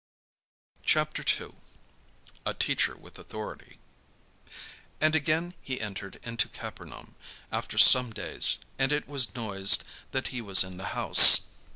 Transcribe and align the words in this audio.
CHAPTER 0.83 1.21
II 1.39 1.51
A 2.43 2.55
TEACHER 2.55 2.95
WITH 2.97 3.19
AUTHORITY 3.19 3.77
And 4.99 5.13
again 5.13 5.53
he 5.61 5.79
entered 5.79 6.19
into 6.23 6.47
Capernaum 6.49 7.13
after 7.51 7.77
some 7.77 8.11
days; 8.11 8.57
and 8.79 8.91
it 8.91 9.07
was 9.07 9.35
noised 9.35 9.83
that 10.09 10.29
he 10.29 10.41
was 10.41 10.63
in 10.63 10.77
the 10.77 10.85
house. 10.97 11.49